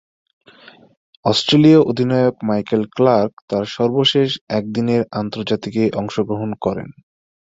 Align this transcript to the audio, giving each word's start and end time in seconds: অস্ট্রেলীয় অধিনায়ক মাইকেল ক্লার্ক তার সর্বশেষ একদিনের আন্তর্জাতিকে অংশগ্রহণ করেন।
অস্ট্রেলীয় 1.25 1.79
অধিনায়ক 1.83 2.35
মাইকেল 2.49 2.83
ক্লার্ক 2.95 3.31
তার 3.49 3.65
সর্বশেষ 3.77 4.29
একদিনের 4.57 5.01
আন্তর্জাতিকে 5.19 5.83
অংশগ্রহণ 5.93 6.51
করেন। 6.61 6.89